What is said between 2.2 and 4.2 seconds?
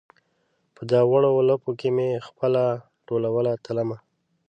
خپله ټولوله تلمه